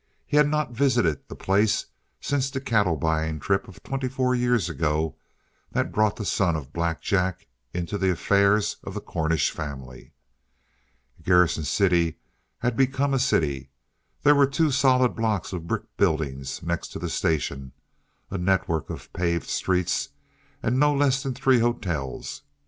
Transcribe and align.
He 0.25 0.35
had 0.37 0.49
not 0.49 0.71
visited 0.71 1.27
the 1.27 1.35
place 1.35 1.85
since 2.19 2.49
that 2.49 2.65
cattle 2.65 2.95
buying 2.95 3.39
trip 3.39 3.67
of 3.67 3.83
twenty 3.83 4.07
four 4.09 4.33
years 4.33 4.67
ago 4.67 5.15
that 5.73 5.91
brought 5.91 6.15
the 6.15 6.25
son 6.25 6.55
of 6.55 6.73
Black 6.73 7.01
Jack 7.03 7.45
into 7.71 7.99
the 7.99 8.09
affairs 8.09 8.77
of 8.83 8.95
the 8.95 8.99
Cornish 8.99 9.51
family. 9.51 10.13
Garrison 11.21 11.65
City 11.65 12.17
had 12.57 12.75
become 12.75 13.13
a 13.13 13.19
city. 13.19 13.69
There 14.23 14.33
were 14.33 14.47
two 14.47 14.71
solid 14.71 15.15
blocks 15.15 15.53
of 15.53 15.67
brick 15.67 15.83
buildings 15.97 16.63
next 16.63 16.87
to 16.93 16.97
the 16.97 17.07
station, 17.07 17.71
a 18.31 18.39
network 18.39 18.89
of 18.89 19.13
paved 19.13 19.47
streets, 19.49 20.09
and 20.63 20.79
no 20.79 20.95
less 20.95 21.21
than 21.21 21.35
three 21.35 21.59
hotels. 21.59 22.41